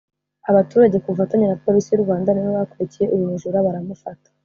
[0.51, 4.29] Abaturage ku bufatanye na Polisi y’u Rwanda nibo bakurikiye uyu mujura baramufata